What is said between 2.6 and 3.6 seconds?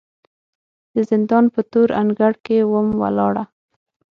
وم ولاړه